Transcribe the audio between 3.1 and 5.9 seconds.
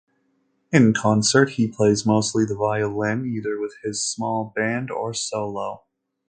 either with his small band or solo.